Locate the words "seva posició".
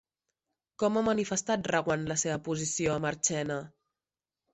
2.21-2.95